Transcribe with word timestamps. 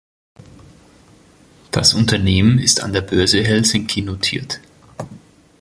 Das 1.69 1.93
Unternehmen 1.93 2.57
ist 2.57 2.81
an 2.81 2.91
der 2.91 3.01
Börse 3.01 3.43
Helsinki 3.43 4.01
notiert. 4.01 4.59